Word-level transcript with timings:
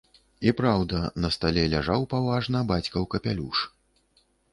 І 0.51 0.51
праўда, 0.59 1.01
на 1.25 1.29
стале 1.35 1.65
ляжаў 1.73 2.07
паважна 2.13 2.61
бацькаў 2.71 3.05
капялюш. 3.13 3.61